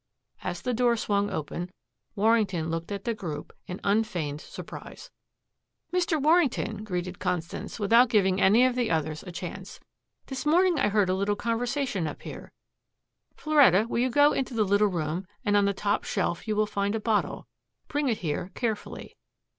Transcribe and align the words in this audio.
As 0.43 0.63
the 0.63 0.73
door 0.73 0.97
swung 0.97 1.29
open, 1.29 1.69
Warrington 2.15 2.71
looked 2.71 2.91
at 2.91 3.03
the 3.03 3.13
group 3.13 3.53
in 3.67 3.79
unfeigned 3.83 4.41
surprise. 4.41 5.11
"Mr. 5.93 6.19
Warrington," 6.19 6.83
greeted 6.83 7.19
Constance 7.19 7.79
without 7.79 8.09
giving 8.09 8.41
any 8.41 8.65
of 8.65 8.73
the 8.73 8.89
others 8.89 9.21
a 9.21 9.31
chance, 9.31 9.79
"this 10.25 10.43
morning, 10.43 10.79
I 10.79 10.89
heard 10.89 11.07
a 11.09 11.13
little 11.13 11.35
conversation 11.35 12.07
up 12.07 12.23
here. 12.23 12.51
Floretta, 13.35 13.85
will 13.89 13.99
you 13.99 14.09
go 14.09 14.33
into 14.33 14.55
the 14.55 14.63
little 14.63 14.87
room, 14.87 15.27
and 15.45 15.55
on 15.55 15.65
the 15.65 15.71
top 15.71 16.03
shelf 16.03 16.47
you 16.47 16.55
will 16.55 16.65
find 16.65 16.95
a 16.95 16.99
bottle. 16.99 17.45
Bring 17.87 18.09
it 18.09 18.17
here 18.17 18.49
carefully. 18.55 19.15